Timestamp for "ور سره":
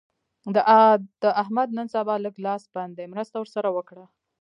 3.37-3.69